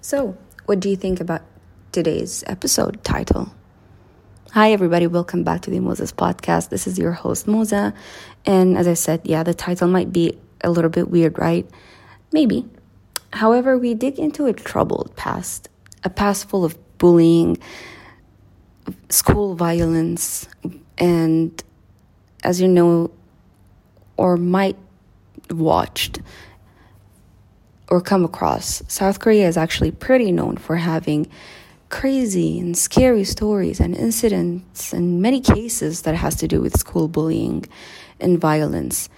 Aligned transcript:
So, 0.00 0.38
what 0.66 0.78
do 0.78 0.88
you 0.88 0.96
think 0.96 1.20
about 1.20 1.42
today's 1.90 2.44
episode 2.46 3.02
title? 3.02 3.52
Hi, 4.52 4.70
everybody. 4.70 5.08
Welcome 5.08 5.42
back 5.42 5.62
to 5.62 5.70
the 5.70 5.78
Moza's 5.78 6.12
podcast. 6.12 6.68
This 6.68 6.86
is 6.86 7.00
your 7.00 7.10
host, 7.10 7.46
Moza. 7.46 7.92
And 8.46 8.78
as 8.78 8.86
I 8.86 8.94
said, 8.94 9.22
yeah, 9.24 9.42
the 9.42 9.54
title 9.54 9.88
might 9.88 10.12
be 10.12 10.38
a 10.62 10.70
little 10.70 10.88
bit 10.88 11.10
weird, 11.10 11.36
right? 11.36 11.68
Maybe. 12.30 12.64
However, 13.32 13.76
we 13.76 13.94
dig 13.94 14.20
into 14.20 14.46
a 14.46 14.52
troubled 14.52 15.16
past, 15.16 15.68
a 16.04 16.10
past 16.10 16.48
full 16.48 16.64
of 16.64 16.78
bullying, 16.98 17.58
school 19.08 19.56
violence, 19.56 20.48
and 20.96 21.60
as 22.44 22.60
you 22.60 22.68
know, 22.68 23.10
or 24.16 24.36
might 24.36 24.76
watched 25.50 26.20
or 27.88 28.00
come 28.00 28.24
across, 28.24 28.82
South 28.88 29.20
Korea 29.20 29.48
is 29.48 29.56
actually 29.56 29.90
pretty 29.90 30.32
known 30.32 30.56
for 30.56 30.76
having 30.76 31.28
crazy 31.88 32.60
and 32.60 32.76
scary 32.76 33.24
stories 33.24 33.80
and 33.80 33.96
incidents 33.96 34.92
and 34.92 35.22
many 35.22 35.40
cases 35.40 36.02
that 36.02 36.14
has 36.14 36.34
to 36.36 36.46
do 36.46 36.60
with 36.60 36.78
school 36.78 37.08
bullying 37.08 37.64
and 38.20 38.40
violence. 38.40 39.08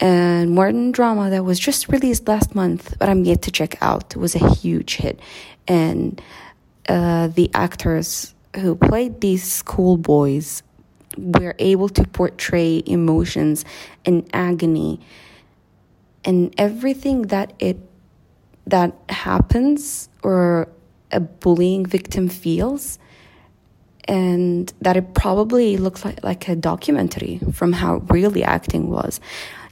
And 0.00 0.54
modern 0.54 0.92
drama 0.92 1.30
that 1.30 1.44
was 1.44 1.58
just 1.58 1.88
released 1.88 2.26
last 2.28 2.54
month, 2.54 2.94
but 2.98 3.08
I'm 3.08 3.24
yet 3.24 3.42
to 3.42 3.50
check 3.50 3.82
out, 3.82 4.16
was 4.16 4.34
a 4.34 4.54
huge 4.54 4.96
hit. 4.96 5.20
And 5.68 6.20
uh, 6.88 7.28
the 7.28 7.50
actors 7.54 8.34
who 8.56 8.74
played 8.74 9.20
these 9.20 9.44
schoolboys 9.44 10.62
were 11.16 11.54
able 11.58 11.88
to 11.90 12.04
portray 12.04 12.82
emotions 12.86 13.64
and 14.04 14.28
agony 14.32 15.00
and 16.24 16.54
everything 16.58 17.22
that 17.22 17.52
it 17.58 17.78
that 18.70 18.94
happens 19.08 20.08
or 20.22 20.68
a 21.12 21.20
bullying 21.20 21.84
victim 21.84 22.28
feels 22.28 22.98
and 24.04 24.72
that 24.80 24.96
it 24.96 25.14
probably 25.14 25.76
looks 25.76 26.04
like, 26.04 26.22
like 26.24 26.48
a 26.48 26.56
documentary 26.56 27.40
from 27.52 27.72
how 27.72 27.96
real 28.08 28.30
the 28.30 28.44
acting 28.44 28.90
was. 28.90 29.20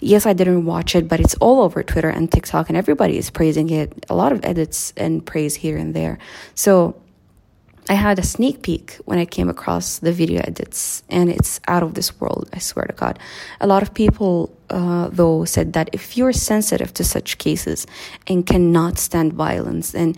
Yes, 0.00 0.26
I 0.26 0.32
didn't 0.32 0.64
watch 0.64 0.94
it, 0.94 1.08
but 1.08 1.18
it's 1.18 1.34
all 1.36 1.62
over 1.62 1.82
Twitter 1.82 2.08
and 2.08 2.30
TikTok, 2.30 2.68
and 2.68 2.76
everybody 2.76 3.18
is 3.18 3.30
praising 3.30 3.70
it. 3.70 4.06
A 4.08 4.14
lot 4.14 4.30
of 4.30 4.44
edits 4.44 4.92
and 4.96 5.26
praise 5.26 5.56
here 5.56 5.76
and 5.76 5.92
there. 5.92 6.18
So 6.54 6.94
I 7.88 7.94
had 7.94 8.18
a 8.18 8.22
sneak 8.22 8.62
peek 8.62 8.98
when 9.06 9.18
I 9.18 9.24
came 9.24 9.48
across 9.48 9.98
the 9.98 10.12
video 10.12 10.42
edits, 10.42 11.02
and 11.08 11.30
it's 11.30 11.60
out 11.66 11.82
of 11.82 11.94
this 11.94 12.20
world, 12.20 12.48
I 12.52 12.58
swear 12.58 12.84
to 12.84 12.92
God. 12.92 13.18
A 13.60 13.66
lot 13.66 13.82
of 13.82 13.94
people, 13.94 14.54
uh, 14.68 15.08
though, 15.10 15.44
said 15.46 15.72
that 15.72 15.88
if 15.92 16.16
you're 16.16 16.34
sensitive 16.34 16.92
to 16.94 17.04
such 17.04 17.38
cases 17.38 17.86
and 18.26 18.46
cannot 18.46 18.98
stand 18.98 19.32
violence, 19.32 19.92
then 19.92 20.16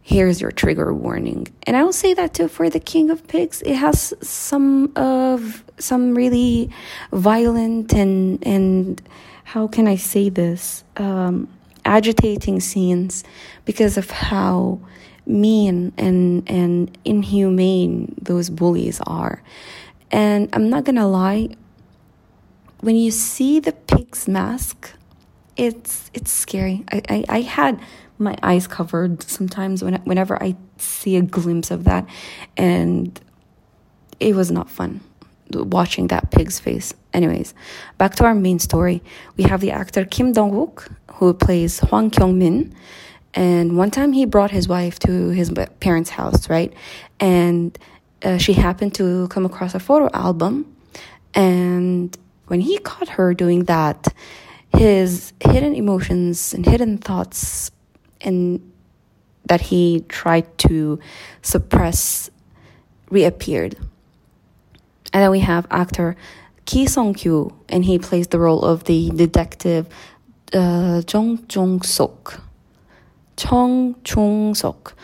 here's 0.00 0.40
your 0.40 0.50
trigger 0.50 0.92
warning. 0.94 1.48
And 1.64 1.76
I 1.76 1.84
will 1.84 1.92
say 1.92 2.14
that 2.14 2.34
too 2.34 2.48
for 2.48 2.70
The 2.70 2.80
King 2.80 3.10
of 3.10 3.26
Pigs. 3.28 3.62
It 3.62 3.74
has 3.74 4.14
some 4.22 4.92
of 4.96 5.62
some 5.78 6.14
really 6.14 6.70
violent 7.12 7.92
and, 7.92 8.44
and 8.46 9.02
how 9.44 9.68
can 9.68 9.86
I 9.86 9.96
say 9.96 10.28
this? 10.28 10.82
Um, 10.96 11.48
agitating 11.84 12.60
scenes 12.60 13.24
because 13.64 13.96
of 13.96 14.10
how 14.10 14.80
mean 15.26 15.92
and 15.96 16.48
and 16.48 16.96
inhumane 17.04 18.14
those 18.20 18.50
bullies 18.50 19.00
are. 19.06 19.42
And 20.10 20.48
I'm 20.52 20.68
not 20.68 20.84
gonna 20.84 21.08
lie, 21.08 21.50
when 22.80 22.96
you 22.96 23.10
see 23.10 23.60
the 23.60 23.72
pig's 23.72 24.28
mask, 24.28 24.90
it's 25.56 26.10
it's 26.14 26.32
scary. 26.32 26.84
I, 26.90 27.02
I, 27.08 27.24
I 27.28 27.40
had 27.40 27.80
my 28.18 28.36
eyes 28.42 28.66
covered 28.66 29.22
sometimes 29.22 29.82
when 29.82 29.94
whenever 30.04 30.42
I 30.42 30.56
see 30.78 31.16
a 31.16 31.22
glimpse 31.22 31.70
of 31.70 31.84
that, 31.84 32.06
and 32.56 33.18
it 34.20 34.34
was 34.34 34.50
not 34.50 34.70
fun 34.70 35.00
watching 35.54 36.08
that 36.08 36.30
pig's 36.30 36.58
face. 36.58 36.94
Anyways, 37.12 37.54
back 37.98 38.14
to 38.16 38.24
our 38.24 38.34
main 38.34 38.58
story. 38.58 39.02
We 39.36 39.44
have 39.44 39.60
the 39.60 39.70
actor 39.70 40.04
Kim 40.04 40.32
Dong 40.32 40.52
Wook 40.52 40.90
who 41.14 41.34
plays 41.34 41.80
Hwang 41.80 42.10
Kyung 42.10 42.38
Min 42.38 42.74
and 43.34 43.76
one 43.76 43.90
time 43.90 44.12
he 44.12 44.24
brought 44.26 44.50
his 44.50 44.68
wife 44.68 44.98
to 45.00 45.28
his 45.30 45.50
parents' 45.80 46.10
house, 46.10 46.50
right? 46.50 46.72
And 47.18 47.76
uh, 48.22 48.38
she 48.38 48.52
happened 48.52 48.94
to 48.96 49.28
come 49.28 49.46
across 49.46 49.74
a 49.74 49.80
photo 49.80 50.10
album. 50.12 50.76
And 51.34 52.16
when 52.46 52.60
he 52.60 52.78
caught 52.78 53.08
her 53.10 53.32
doing 53.32 53.64
that, 53.64 54.08
his 54.76 55.32
hidden 55.40 55.74
emotions 55.74 56.52
and 56.52 56.66
hidden 56.66 56.98
thoughts 56.98 57.70
and 58.20 58.60
that 59.46 59.60
he 59.60 60.04
tried 60.08 60.46
to 60.58 60.98
suppress 61.42 62.30
reappeared. 63.10 63.76
And 65.12 65.22
then 65.22 65.30
we 65.30 65.40
have 65.40 65.66
actor 65.70 66.16
Ki 66.64 66.86
Song 66.86 67.12
Kyu, 67.12 67.52
and 67.68 67.84
he 67.84 67.98
plays 67.98 68.28
the 68.28 68.38
role 68.38 68.64
of 68.64 68.84
the 68.84 69.10
detective 69.10 69.88
uh, 70.52 71.02
Jong 71.02 71.44
Jong 71.48 71.82
Sok. 71.82 72.40
Chong 73.42 73.96
Chung 74.04 74.54
Sok. 74.54 74.94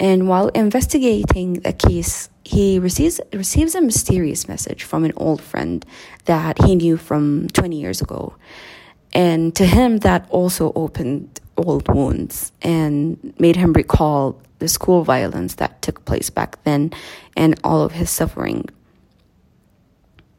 And 0.00 0.26
while 0.26 0.48
investigating 0.48 1.60
the 1.60 1.74
case, 1.74 2.30
he 2.42 2.78
receives 2.78 3.20
receives 3.32 3.74
a 3.74 3.80
mysterious 3.80 4.48
message 4.48 4.82
from 4.82 5.04
an 5.04 5.12
old 5.16 5.42
friend 5.42 5.84
that 6.24 6.62
he 6.64 6.74
knew 6.74 6.96
from 6.96 7.48
20 7.48 7.76
years 7.76 8.00
ago. 8.00 8.34
And 9.12 9.54
to 9.56 9.66
him, 9.66 9.98
that 9.98 10.26
also 10.30 10.72
opened 10.74 11.40
old 11.58 11.86
wounds 11.94 12.52
and 12.62 13.34
made 13.38 13.56
him 13.56 13.74
recall 13.74 14.40
the 14.58 14.68
school 14.68 15.04
violence 15.04 15.56
that 15.56 15.82
took 15.82 16.04
place 16.06 16.30
back 16.30 16.62
then 16.64 16.92
and 17.36 17.60
all 17.62 17.82
of 17.82 17.92
his 17.92 18.08
suffering. 18.08 18.64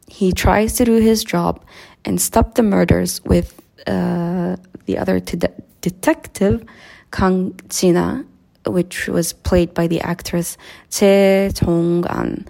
He 0.07 0.31
tries 0.31 0.73
to 0.77 0.85
do 0.85 0.93
his 0.93 1.23
job 1.23 1.63
and 2.03 2.19
stop 2.19 2.55
the 2.55 2.63
murders 2.63 3.23
with 3.23 3.61
uh, 3.85 4.55
the 4.85 4.97
other 4.97 5.19
detective 5.19 6.65
Kang 7.13 7.57
Jina, 7.69 8.25
which 8.65 9.07
was 9.07 9.33
played 9.33 9.73
by 9.73 9.87
the 9.87 10.01
actress 10.01 10.57
Chae 10.89 11.53
Jung-an. 11.61 12.47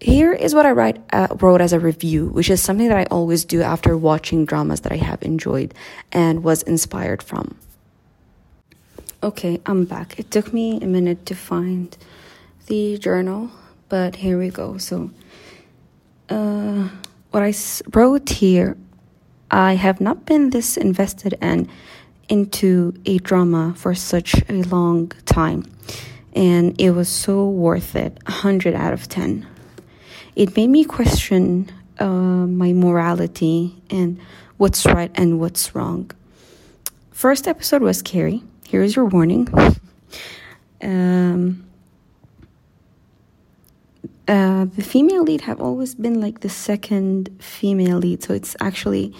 Here 0.00 0.32
is 0.32 0.54
what 0.54 0.64
I 0.64 0.70
write, 0.70 1.02
uh, 1.12 1.26
wrote 1.40 1.60
as 1.60 1.74
a 1.74 1.80
review, 1.80 2.28
which 2.28 2.48
is 2.48 2.62
something 2.62 2.88
that 2.88 2.96
I 2.96 3.04
always 3.10 3.44
do 3.44 3.60
after 3.60 3.98
watching 3.98 4.46
dramas 4.46 4.80
that 4.82 4.92
I 4.92 4.96
have 4.96 5.22
enjoyed 5.22 5.74
and 6.12 6.42
was 6.42 6.62
inspired 6.62 7.22
from. 7.22 7.56
Okay, 9.22 9.60
I'm 9.66 9.84
back. 9.84 10.18
It 10.18 10.30
took 10.30 10.54
me 10.54 10.80
a 10.80 10.86
minute 10.86 11.26
to 11.26 11.34
find 11.34 11.94
the 12.66 12.96
journal, 12.98 13.50
but 13.90 14.16
here 14.16 14.38
we 14.38 14.48
go. 14.48 14.78
So, 14.78 15.10
uh, 16.30 16.88
what 17.30 17.42
I 17.42 17.52
wrote 17.92 18.30
here, 18.30 18.78
I 19.50 19.74
have 19.74 20.00
not 20.00 20.24
been 20.24 20.50
this 20.50 20.76
invested 20.78 21.36
and 21.42 21.68
into 22.30 22.94
a 23.04 23.18
drama 23.18 23.74
for 23.76 23.94
such 23.94 24.34
a 24.48 24.62
long 24.62 25.08
time, 25.26 25.64
and 26.32 26.80
it 26.80 26.92
was 26.92 27.08
so 27.08 27.46
worth 27.46 27.94
it 27.96 28.18
100 28.26 28.74
out 28.74 28.94
of 28.94 29.08
10. 29.08 29.46
It 30.36 30.56
made 30.56 30.68
me 30.68 30.84
question 30.84 31.70
uh, 31.98 32.06
my 32.06 32.72
morality 32.72 33.76
and 33.90 34.18
what's 34.56 34.86
right 34.86 35.10
and 35.16 35.40
what's 35.40 35.74
wrong. 35.74 36.10
First 37.10 37.46
episode 37.46 37.82
was 37.82 37.98
scary. 37.98 38.42
Here's 38.66 38.96
your 38.96 39.04
warning. 39.04 39.48
um, 40.82 41.66
uh, 44.28 44.64
the 44.64 44.82
female 44.82 45.24
lead 45.24 45.40
have 45.40 45.60
always 45.60 45.94
been 45.96 46.20
like 46.20 46.40
the 46.40 46.48
second 46.48 47.28
female 47.40 47.98
lead, 47.98 48.22
so 48.22 48.32
it's 48.32 48.54
actually 48.60 49.12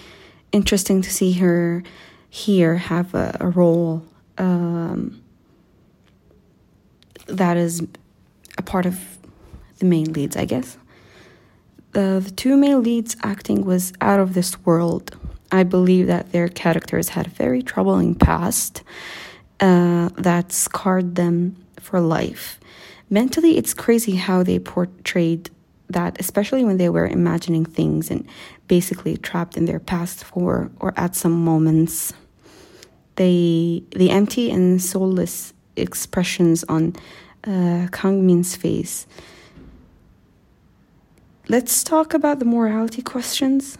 interesting 0.53 1.01
to 1.01 1.11
see 1.11 1.33
her 1.33 1.83
here 2.33 2.77
have 2.77 3.13
a, 3.13 3.35
a 3.41 3.49
role 3.49 4.05
um, 4.37 5.21
that 7.27 7.57
is 7.57 7.85
a 8.57 8.61
part 8.61 8.85
of 8.85 9.17
the 9.79 9.85
main 9.85 10.13
leads, 10.13 10.37
I 10.37 10.45
guess. 10.45 10.77
The, 11.91 12.21
the 12.23 12.31
two 12.31 12.55
male 12.55 12.79
leads 12.79 13.17
acting 13.21 13.65
was 13.65 13.91
out 13.99 14.21
of 14.21 14.33
this 14.33 14.57
world. 14.65 15.13
I 15.51 15.63
believe 15.63 16.07
that 16.07 16.31
their 16.31 16.47
characters 16.47 17.09
had 17.09 17.27
a 17.27 17.31
very 17.31 17.61
troubling 17.61 18.15
past 18.15 18.81
uh, 19.59 20.09
that 20.15 20.53
scarred 20.53 21.15
them 21.15 21.57
for 21.81 21.99
life. 21.99 22.61
Mentally, 23.09 23.57
it's 23.57 23.73
crazy 23.73 24.15
how 24.15 24.41
they 24.41 24.57
portrayed 24.57 25.49
that, 25.89 26.17
especially 26.17 26.63
when 26.63 26.77
they 26.77 26.87
were 26.87 27.05
imagining 27.05 27.65
things 27.65 28.09
and 28.09 28.25
basically 28.69 29.17
trapped 29.17 29.57
in 29.57 29.65
their 29.65 29.81
past 29.81 30.23
for 30.23 30.71
or 30.79 30.93
at 30.95 31.13
some 31.13 31.43
moments 31.43 32.13
they 33.21 33.83
the 33.95 34.09
empty 34.09 34.49
and 34.49 34.81
soulless 34.81 35.53
expressions 35.75 36.63
on 36.63 36.95
uh, 37.45 37.87
Kang 37.91 38.25
Min's 38.25 38.55
face. 38.55 39.05
Let's 41.47 41.83
talk 41.83 42.15
about 42.15 42.39
the 42.39 42.45
morality 42.45 43.03
questions. 43.03 43.77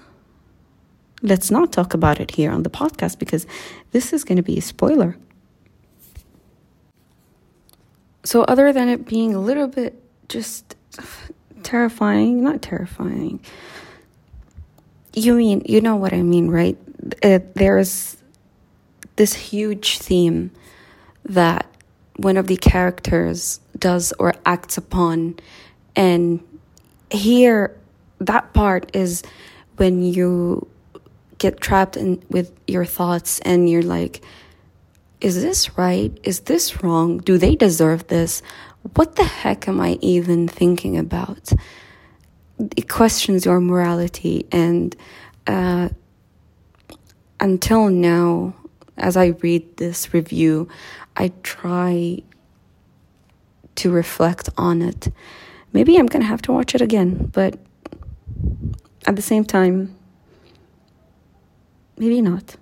Let's 1.23 1.49
not 1.49 1.71
talk 1.71 1.93
about 1.95 2.19
it 2.19 2.31
here 2.31 2.51
on 2.51 2.61
the 2.61 2.69
podcast 2.69 3.17
because 3.17 3.47
this 3.91 4.13
is 4.13 4.23
going 4.23 4.37
to 4.37 4.43
be 4.43 4.57
a 4.57 4.61
spoiler. 4.61 5.17
so, 8.23 8.43
other 8.43 8.71
than 8.71 8.89
it 8.89 9.07
being 9.07 9.33
a 9.33 9.39
little 9.39 9.67
bit 9.67 9.93
just 10.29 10.75
terrifying, 11.63 12.43
not 12.43 12.61
terrifying, 12.61 13.39
you 15.13 15.33
mean, 15.33 15.63
you 15.65 15.81
know 15.81 15.95
what 15.95 16.13
I 16.13 16.21
mean, 16.21 16.49
right? 16.49 16.77
There's 17.55 18.20
this 19.15 19.33
huge 19.33 19.99
theme 19.99 20.51
that 21.25 21.65
one 22.17 22.37
of 22.37 22.47
the 22.47 22.57
characters 22.57 23.59
does 23.77 24.13
or 24.19 24.33
acts 24.45 24.77
upon. 24.77 25.37
And 25.95 26.41
here, 27.09 27.75
that 28.19 28.53
part 28.53 28.95
is 28.95 29.23
when 29.77 30.03
you 30.03 30.67
get 31.37 31.59
trapped 31.59 31.97
in 31.97 32.23
with 32.29 32.53
your 32.67 32.85
thoughts 32.85 33.39
and 33.39 33.69
you're 33.69 33.81
like, 33.81 34.21
is 35.19 35.41
this 35.41 35.77
right? 35.77 36.17
Is 36.23 36.41
this 36.41 36.83
wrong? 36.83 37.17
Do 37.19 37.37
they 37.37 37.55
deserve 37.55 38.07
this? 38.07 38.41
What 38.95 39.15
the 39.15 39.23
heck 39.23 39.67
am 39.67 39.79
I 39.79 39.99
even 40.01 40.47
thinking 40.47 40.97
about? 40.97 41.51
It 42.75 42.89
questions 42.89 43.45
your 43.45 43.59
morality. 43.59 44.47
And 44.51 44.95
uh, 45.47 45.89
until 47.39 47.89
now, 47.89 48.55
as 49.01 49.17
I 49.17 49.27
read 49.41 49.77
this 49.77 50.13
review, 50.13 50.67
I 51.17 51.31
try 51.43 52.21
to 53.75 53.91
reflect 53.91 54.49
on 54.57 54.81
it. 54.81 55.11
Maybe 55.73 55.97
I'm 55.97 56.05
going 56.05 56.21
to 56.21 56.27
have 56.27 56.41
to 56.43 56.51
watch 56.51 56.75
it 56.75 56.81
again, 56.81 57.29
but 57.33 57.57
at 59.05 59.15
the 59.15 59.21
same 59.21 59.45
time, 59.45 59.95
maybe 61.97 62.21
not. 62.21 62.55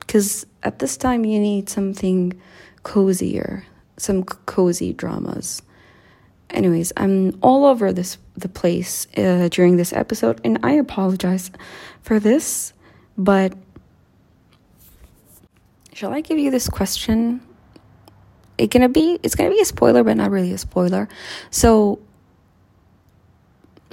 Because 0.00 0.46
at 0.62 0.80
this 0.80 0.96
time, 0.96 1.24
you 1.24 1.38
need 1.38 1.68
something 1.68 2.38
cozier, 2.82 3.64
some 3.96 4.24
cozy 4.24 4.92
dramas. 4.92 5.62
Anyways, 6.50 6.92
I'm 6.96 7.38
all 7.42 7.64
over 7.64 7.92
this 7.92 8.18
the 8.36 8.48
place 8.48 9.06
uh, 9.16 9.48
during 9.50 9.76
this 9.76 9.92
episode, 9.92 10.40
and 10.42 10.58
I 10.62 10.72
apologize 10.72 11.50
for 12.02 12.18
this, 12.18 12.72
but 13.16 13.52
shall 15.92 16.12
I 16.12 16.20
give 16.20 16.38
you 16.38 16.50
this 16.50 16.68
question? 16.68 17.40
It 18.58 18.70
gonna 18.70 18.88
be 18.88 19.18
it's 19.22 19.34
gonna 19.34 19.50
be 19.50 19.60
a 19.60 19.64
spoiler, 19.64 20.04
but 20.04 20.16
not 20.16 20.30
really 20.30 20.52
a 20.52 20.58
spoiler. 20.58 21.08
So, 21.50 21.98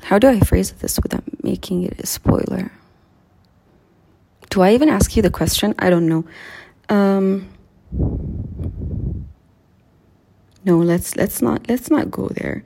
how 0.04 0.20
do 0.20 0.28
I 0.28 0.40
phrase 0.42 0.72
this 0.72 1.00
without 1.02 1.24
making 1.44 1.84
it 1.84 2.00
a 2.00 2.06
spoiler? 2.06 2.72
Do 4.50 4.62
I 4.62 4.74
even 4.74 4.90
ask 4.90 5.16
you 5.16 5.22
the 5.22 5.30
question? 5.30 5.76
I 5.80 5.90
don't 5.90 6.08
know. 6.08 6.26
Um, 6.90 7.50
no, 10.66 10.78
let's 10.80 11.16
let's 11.16 11.42
not 11.42 11.68
let's 11.70 11.90
not 11.90 12.12
go 12.12 12.28
there. 12.28 12.64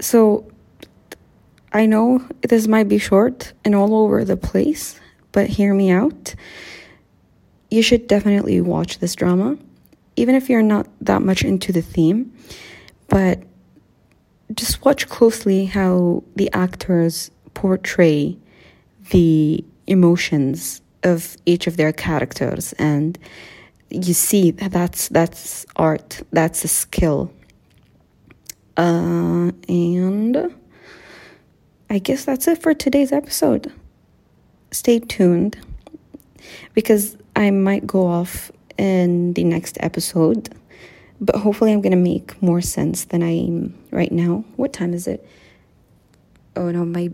So 0.00 0.50
I 1.72 1.86
know 1.86 2.24
this 2.42 2.66
might 2.66 2.88
be 2.88 2.98
short 2.98 3.52
and 3.64 3.74
all 3.74 3.94
over 3.94 4.24
the 4.24 4.36
place, 4.36 4.98
but 5.32 5.48
hear 5.48 5.74
me 5.74 5.90
out. 5.90 6.34
You 7.70 7.82
should 7.82 8.06
definitely 8.06 8.60
watch 8.60 8.98
this 8.98 9.14
drama, 9.14 9.58
even 10.16 10.34
if 10.34 10.48
you're 10.48 10.62
not 10.62 10.86
that 11.00 11.22
much 11.22 11.42
into 11.42 11.72
the 11.72 11.82
theme. 11.82 12.32
But 13.08 13.42
just 14.54 14.84
watch 14.84 15.08
closely 15.08 15.66
how 15.66 16.24
the 16.36 16.50
actors 16.52 17.30
portray 17.54 18.36
the 19.10 19.64
emotions 19.86 20.80
of 21.02 21.36
each 21.46 21.66
of 21.66 21.76
their 21.76 21.92
characters 21.92 22.72
and 22.74 23.18
you 23.90 24.12
see 24.12 24.50
that 24.50 24.70
that's 24.72 25.08
that's 25.08 25.64
art 25.76 26.20
that's 26.32 26.64
a 26.64 26.68
skill. 26.68 27.32
Uh, 28.76 29.50
and 29.68 30.54
i 31.90 31.98
guess 31.98 32.24
that's 32.24 32.46
it 32.46 32.62
for 32.62 32.74
today's 32.74 33.12
episode. 33.12 33.72
Stay 34.70 34.98
tuned 35.00 35.56
because 36.74 37.16
i 37.36 37.50
might 37.50 37.86
go 37.86 38.06
off 38.06 38.50
in 38.76 39.32
the 39.34 39.44
next 39.44 39.76
episode 39.80 40.48
but 41.20 41.36
hopefully 41.36 41.72
i'm 41.72 41.80
going 41.80 41.90
to 41.90 41.96
make 41.96 42.40
more 42.42 42.60
sense 42.60 43.04
than 43.06 43.22
i 43.22 43.30
am 43.30 43.74
right 43.90 44.12
now 44.12 44.44
what 44.56 44.72
time 44.72 44.94
is 44.94 45.06
it 45.06 45.26
oh 46.56 46.70
no 46.70 46.84
my 46.84 47.10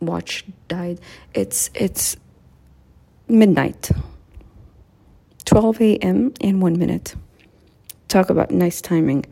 watch 0.00 0.44
died 0.68 1.00
it's 1.34 1.70
it's 1.74 2.16
midnight, 3.32 3.90
12 5.44 5.80
a.m. 5.80 6.34
and 6.40 6.62
one 6.62 6.78
minute. 6.78 7.14
Talk 8.08 8.30
about 8.30 8.50
nice 8.50 8.80
timing. 8.80 9.24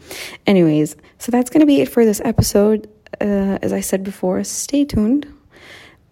Anyways, 0.46 0.96
so 1.18 1.30
that's 1.30 1.50
going 1.50 1.60
to 1.60 1.66
be 1.66 1.82
it 1.82 1.88
for 1.88 2.04
this 2.04 2.20
episode. 2.24 2.88
Uh, 3.20 3.58
as 3.62 3.72
I 3.72 3.80
said 3.80 4.02
before, 4.02 4.42
stay 4.44 4.84
tuned 4.84 5.32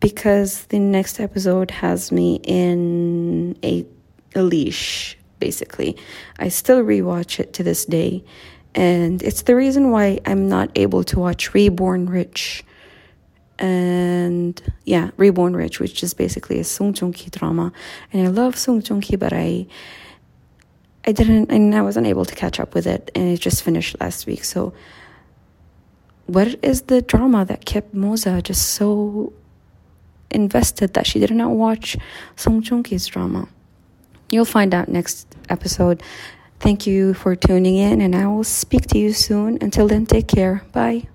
because 0.01 0.67
the 0.67 0.79
next 0.79 1.21
episode 1.21 1.71
has 1.71 2.13
me 2.13 2.41
in 2.45 3.59
a, 3.65 3.85
a 4.35 4.43
leash, 4.43 5.17
basically. 5.41 5.97
I 6.39 6.49
still 6.49 6.83
rewatch 6.85 7.41
it 7.41 7.53
to 7.55 7.63
this 7.63 7.85
day. 7.85 8.25
And 8.75 9.23
it's 9.23 9.43
the 9.43 9.57
reason 9.57 9.91
why 9.91 10.21
I'm 10.25 10.49
not 10.49 10.71
able 10.77 11.03
to 11.05 11.19
watch 11.19 11.53
Reborn 11.55 12.09
Rich 12.09 12.65
and 13.59 14.61
yeah, 14.85 15.11
Reborn 15.17 15.57
Rich, 15.57 15.81
which 15.81 16.03
is 16.03 16.15
basically 16.15 16.61
a 16.61 16.65
Song 16.65 16.93
Joong 16.93 17.15
Ki 17.15 17.31
drama. 17.31 17.73
And 18.13 18.27
I 18.27 18.31
love 18.31 18.57
Song 18.57 18.83
Joong 18.83 19.03
Ki, 19.03 19.17
but 19.17 19.33
I 19.33 19.67
I 21.07 21.13
didn't 21.13 21.51
and 21.51 21.75
I 21.75 21.83
wasn't 21.83 22.07
able 22.07 22.25
to 22.25 22.35
catch 22.35 22.61
up 22.61 22.75
with 22.75 22.87
it 22.87 23.11
and 23.15 23.29
it 23.29 23.41
just 23.41 23.63
finished 23.63 23.97
last 24.01 24.27
week. 24.27 24.45
So 24.45 24.75
what 26.27 26.63
is 26.63 26.83
the 26.83 27.03
drama 27.03 27.45
that 27.47 27.65
kept 27.65 27.95
Moza 27.95 28.43
just 28.43 28.73
so 28.73 29.33
invested 30.31 30.95
that 30.95 31.07
she 31.07 31.19
did 31.19 31.31
not 31.31 31.51
watch 31.51 31.97
Song 32.37 32.63
Joong 32.63 32.85
Ki's 32.85 33.07
drama? 33.07 33.49
You'll 34.31 34.45
find 34.45 34.75
out 34.75 34.89
next 34.89 35.27
episode. 35.49 36.03
Thank 36.61 36.87
you 36.87 37.15
for 37.15 37.37
tuning 37.37 37.77
in 37.77 38.01
and 38.01 38.15
I 38.15 38.27
will 38.27 38.45
speak 38.45 38.87
to 38.89 38.99
you 38.99 39.13
soon. 39.13 39.59
Until 39.61 39.89
then, 39.89 40.07
take 40.07 40.29
care. 40.29 40.63
Bye. 40.73 41.09